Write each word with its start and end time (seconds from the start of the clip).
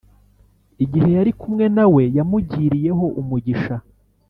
igihe 0.83 1.07
yari 1.17 1.31
kumwe 1.39 1.65
nawe 1.75 2.03
yamugiriyeho 2.17 3.05
umugisha 3.21 3.75